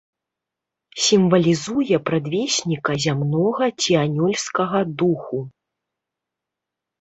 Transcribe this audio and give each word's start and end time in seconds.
Сімвалізуе 1.07 1.99
прадвесніка 2.07 2.91
зямнога 3.05 3.65
ці 3.85 3.91
анёльскага 4.05 4.79
духу. 5.03 5.39